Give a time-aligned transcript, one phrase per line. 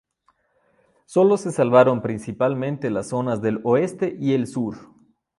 [1.05, 4.75] Solo se salvaron principalmente las zonas del oeste y el sur.